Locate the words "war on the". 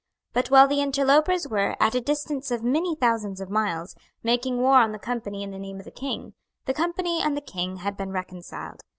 4.57-4.97